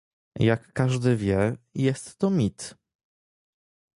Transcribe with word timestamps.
Jak 0.39 0.73
każdy 0.73 1.17
wie, 1.17 1.57
jest 1.75 2.17
to 2.17 2.29
mit 2.29 2.75